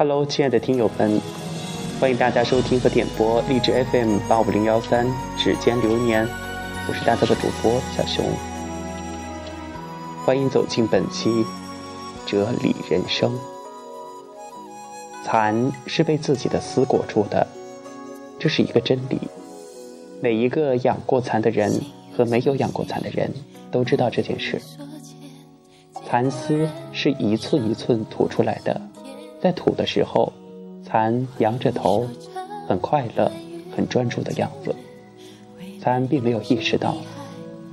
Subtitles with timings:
[0.00, 1.20] Hello，亲爱的听友们，
[2.00, 6.26] 欢迎大家收听和点播荔枝 FM 八五零幺三指尖流年，
[6.88, 8.24] 我是大家的主播小熊，
[10.24, 11.44] 欢迎走进本期
[12.24, 13.38] 哲理人生。
[15.22, 17.46] 蚕是被自己的丝裹住的，
[18.38, 19.20] 这是一个真理。
[20.22, 21.78] 每一个养过蚕的人
[22.16, 23.30] 和没有养过蚕的人
[23.70, 24.58] 都知道这件事。
[26.06, 28.80] 蚕丝是一寸一寸吐出来的。
[29.40, 30.32] 在吐的时候，
[30.84, 32.06] 蚕仰着头，
[32.68, 33.30] 很快乐、
[33.74, 34.74] 很专注的样子。
[35.80, 36.94] 蚕并没有意识到，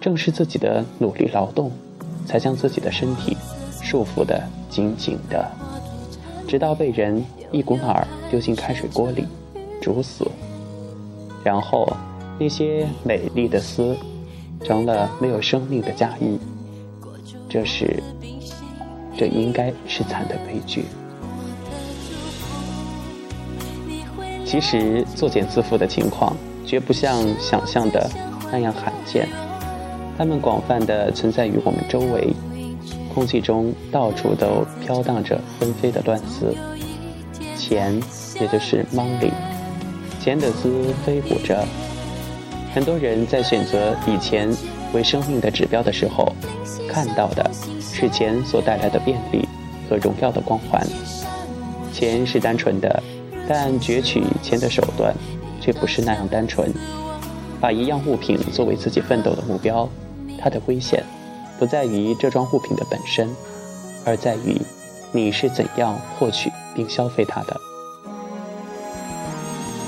[0.00, 1.70] 正是自己的努力劳动，
[2.26, 3.34] 才将自己的身体
[3.82, 5.50] 束缚得紧紧的，
[6.46, 9.24] 直到被人一股脑丢进开水锅里，
[9.80, 10.30] 煮死。
[11.42, 11.90] 然后，
[12.38, 13.96] 那些美丽的丝，
[14.62, 16.38] 成了没有生命的嫁衣。
[17.48, 18.02] 这是，
[19.16, 20.84] 这应该是蚕的悲剧。
[24.54, 26.32] 其实作茧自缚的情况
[26.64, 28.08] 绝不像想象的
[28.52, 29.28] 那样罕见，
[30.16, 32.32] 它们广泛的存在于我们周围，
[33.12, 36.54] 空气中到处都飘荡着纷飞的乱丝，
[37.56, 38.00] 钱，
[38.40, 39.32] 也就是 money，，
[40.20, 41.66] 钱的丝飞舞着。
[42.72, 44.48] 很多人在选择以钱
[44.92, 46.32] 为生命的指标的时候，
[46.88, 49.48] 看到的是钱所带来的便利
[49.90, 50.80] 和荣耀的光环，
[51.92, 53.02] 钱是单纯的。
[53.48, 55.14] 但攫取钱的手段，
[55.60, 56.72] 却不是那样单纯。
[57.60, 59.88] 把一样物品作为自己奋斗的目标，
[60.38, 61.02] 它的危险，
[61.58, 63.34] 不在于这桩物品的本身，
[64.04, 64.60] 而在于
[65.12, 67.60] 你是怎样获取并消费它的。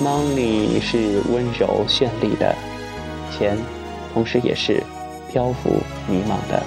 [0.02, 2.54] Money 是温柔绚丽的，
[3.36, 3.58] 钱，
[4.14, 4.82] 同时也是
[5.30, 5.70] 漂浮
[6.08, 6.62] 迷茫的。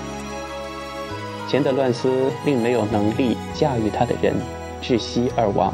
[1.48, 4.36] 钱的乱丝令没有能力驾驭它的人
[4.84, 5.74] 窒息而亡。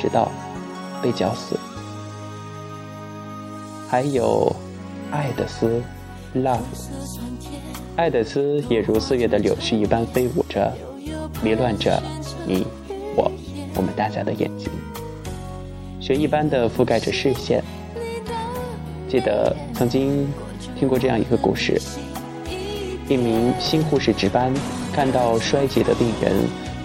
[0.00, 0.30] 直到
[1.02, 1.58] 被绞死。
[3.88, 4.54] 还有
[5.10, 5.80] 爱的丝
[6.34, 6.58] ，love，
[7.96, 10.72] 爱的丝也如四月的柳絮一般飞舞着，
[11.42, 12.02] 迷乱着
[12.46, 12.66] 你
[13.14, 13.30] 我
[13.76, 14.68] 我们大家的眼睛，
[16.00, 17.62] 雪一般的覆盖着视线。
[19.08, 20.26] 记得曾经
[20.76, 21.80] 听过这样一个故事：
[23.08, 24.52] 一名新护士值班，
[24.92, 26.32] 看到衰竭的病人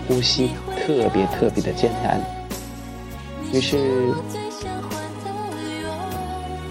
[0.07, 2.38] 呼吸特别特别的艰难。
[3.51, 4.13] 于是，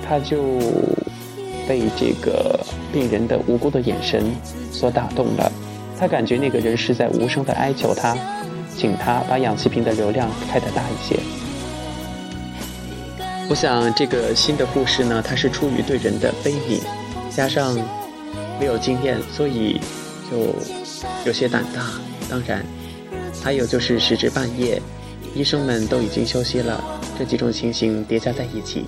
[0.07, 0.43] 他就
[1.67, 2.59] 被这个
[2.93, 4.25] 病人的无辜的眼神
[4.71, 5.53] 所打动了。
[5.99, 8.17] 他感觉那个人是在无声的哀求他，
[8.77, 11.19] 请他把氧气瓶的流量开得大一些。
[13.51, 16.81] 我想，这个新的护士呢，他是出于对人的悲悯，
[17.29, 17.75] 加上
[18.61, 19.81] 没有经验，所以
[20.31, 20.55] 就
[21.27, 21.83] 有些胆大。
[22.31, 22.65] 当然，
[23.43, 24.81] 还有就是时至半夜。
[25.35, 26.83] 医生们都已经休息了，
[27.19, 28.87] 这几种情形叠加在一起，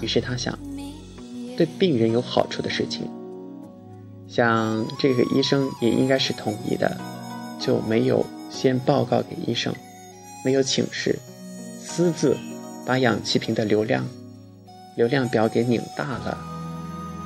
[0.00, 0.58] 于是他想，
[1.56, 3.08] 对病人有好处的事情，
[4.26, 6.96] 想这个医生也应该是同意的，
[7.60, 9.74] 就没有先报告给医生，
[10.44, 11.18] 没有请示，
[11.78, 12.36] 私自
[12.86, 14.04] 把氧气瓶的流量
[14.96, 16.38] 流量表给拧大了，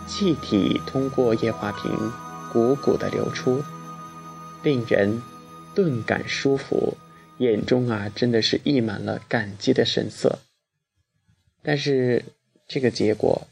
[0.08, 1.92] 气体通过液化瓶
[2.52, 3.62] 汩汩的流出，
[4.62, 5.22] 病人
[5.74, 6.96] 顿感舒服。
[7.38, 10.38] 眼中啊，真的是溢满了感激的神色。
[11.62, 12.24] 但是
[12.66, 13.46] 这个结果，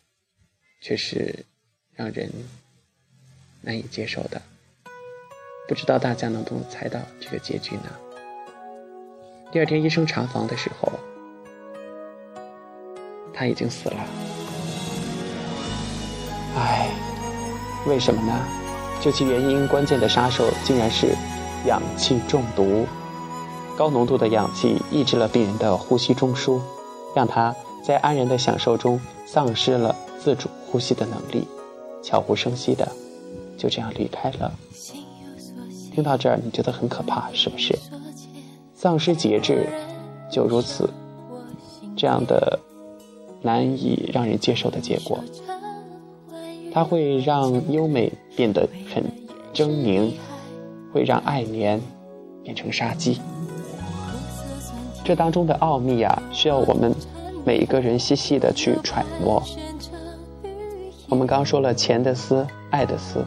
[0.80, 1.44] 却是
[1.94, 2.30] 让人
[3.60, 4.40] 难以接受的。
[5.68, 7.90] 不知道大家能不能猜到这个结局呢？
[9.52, 10.92] 第二天医生查房的时候，
[13.32, 13.96] 他已经死了。
[16.56, 16.88] 唉，
[17.86, 18.46] 为什么呢？
[19.02, 21.14] 究其原因，关键的杀手竟然是
[21.66, 22.86] 氧气中毒。
[23.76, 26.60] 高浓度的氧气抑制了病人的呼吸中枢，
[27.14, 31.46] 让他在安然的享受中丧失了自主呼吸的能力，
[32.02, 32.88] 悄无声息的
[33.58, 34.52] 就这样离开了。
[35.92, 37.76] 听到这儿，你觉得很可怕，是不是？
[38.74, 39.68] 丧失节制，
[40.30, 40.88] 就如此，
[41.96, 42.58] 这样的
[43.42, 45.18] 难以让人接受的结果，
[46.72, 49.02] 它会让优美变得很
[49.52, 50.12] 狰狞，
[50.92, 51.80] 会让爱怜
[52.42, 53.20] 变成杀机。
[55.04, 56.90] 这当中的奥秘啊，需要我们
[57.44, 59.42] 每一个人细细的去揣摩。
[61.10, 63.22] 我们刚说了钱的丝、爱的丝，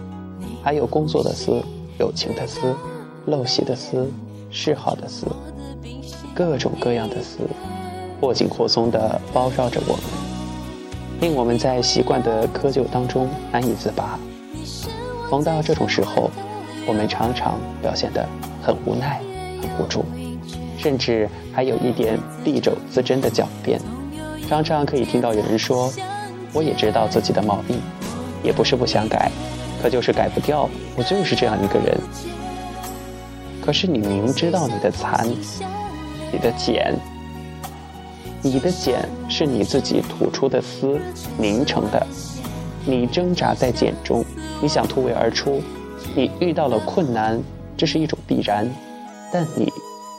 [0.64, 1.62] 还有工作的丝、
[2.00, 2.76] 友情的丝、
[3.28, 4.10] 陋习的丝、
[4.50, 5.28] 嗜好的丝，
[6.34, 7.42] 各种各样的丝，
[8.20, 10.02] 或紧或松的包绕着我们，
[11.22, 14.20] 令我们在习惯的窠臼当中难以自拔。
[15.30, 16.32] 逢到这种时候，
[16.88, 18.28] 我们常常表现得
[18.64, 19.22] 很无奈、
[19.62, 20.04] 很无助。
[20.78, 23.82] 甚至还有一点敝帚自珍的狡辩。
[24.48, 25.92] 常常可以听到有人说
[26.54, 27.80] ：“我也知道自己的毛病，
[28.44, 29.30] 也不是不想改，
[29.82, 30.70] 可就是改不掉。
[30.96, 31.98] 我就是这样一个人。”
[33.62, 35.28] 可是你明知道你的残，
[36.32, 36.96] 你的茧，
[38.42, 40.98] 你的茧是你自己吐出的丝
[41.38, 42.08] 凝成的，
[42.86, 44.24] 你挣扎在茧中，
[44.62, 45.62] 你想突围而出，
[46.16, 47.38] 你遇到了困难，
[47.76, 48.66] 这是一种必然，
[49.34, 49.70] 但你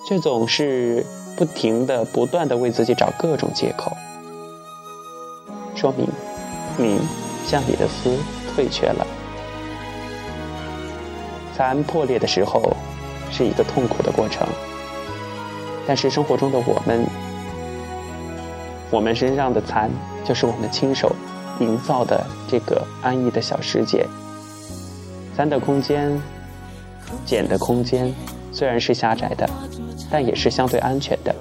[0.09, 1.05] 却总是
[1.37, 3.95] 不停的、不断的为自己找各种借口。
[5.75, 6.09] 说明，
[6.79, 6.99] 你
[7.45, 8.17] 向你的丝
[8.55, 9.07] 退却了。
[11.55, 12.75] 蚕破裂的时候，
[13.31, 14.49] 是一个痛苦的过程。
[15.87, 17.05] 但是生活中的我们，
[18.91, 19.91] 我们身上的蚕，
[20.25, 21.15] 就是我们亲手
[21.61, 24.07] 营造的这个安逸的小世界。
[25.37, 26.19] 蚕的空间，
[27.27, 28.11] 茧的空间，
[28.59, 29.49] 虽然是狭窄的，
[30.11, 31.33] 但也是相对安全的。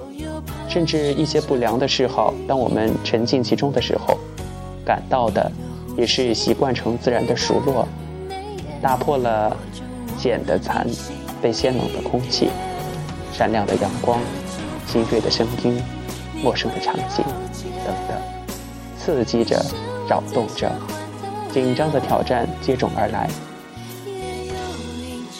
[0.68, 4.16] 甚至一些不良的嗜好，当我们沉浸其中的时候，
[4.84, 5.50] 感到的
[5.96, 7.88] 也是习惯成自然的熟络，
[8.80, 9.56] 打破了
[10.16, 10.86] 茧的蚕，
[11.42, 12.50] 被鲜冷的空气、
[13.32, 14.20] 闪亮的阳光、
[14.86, 15.82] 新锐的声音、
[16.40, 17.24] 陌生的场景
[17.84, 18.16] 等等，
[18.96, 19.60] 刺激着、
[20.08, 20.70] 扰动着，
[21.52, 23.28] 紧张的挑战接踵而来。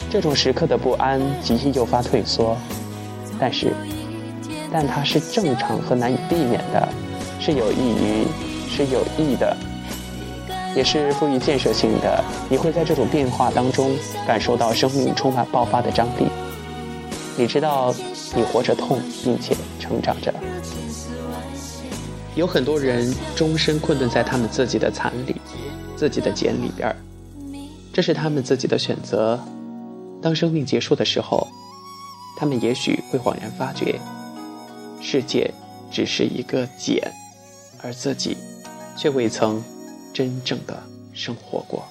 [0.09, 2.57] 这种时刻的不安极易诱发退缩，
[3.39, 3.73] 但是。
[4.71, 6.87] 但它是正常和难以避免的，
[7.39, 8.27] 是有益于，
[8.69, 9.57] 是有益的，
[10.75, 12.23] 也是富于建设性的。
[12.47, 13.89] 你会在这种变化当中
[14.27, 16.27] 感受到生命充满爆发的张力。
[17.35, 17.91] 你知道，
[18.35, 20.31] 你活着痛，并且成长着。
[22.35, 25.35] 有很多人终身困顿在他们自己的残里，
[25.95, 26.95] 自己的茧里边儿，
[27.91, 29.39] 这是他们自己的选择。
[30.21, 31.47] 当生命结束的时候，
[32.37, 33.99] 他们也许会恍然发觉。
[35.01, 35.53] 世界
[35.89, 37.01] 只是一个茧，
[37.81, 38.37] 而自己
[38.97, 39.63] 却未曾
[40.13, 40.83] 真正的
[41.13, 41.85] 生活过。